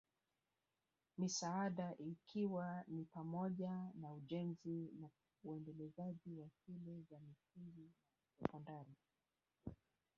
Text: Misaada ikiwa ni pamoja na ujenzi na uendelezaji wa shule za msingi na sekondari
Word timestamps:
Misaada 1.17 1.95
ikiwa 1.99 2.83
ni 2.87 3.03
pamoja 3.05 3.91
na 4.01 4.13
ujenzi 4.13 4.89
na 5.01 5.09
uendelezaji 5.43 6.33
wa 6.35 6.47
shule 6.49 7.01
za 7.11 7.19
msingi 7.19 7.89
na 8.39 8.47
sekondari 8.47 8.95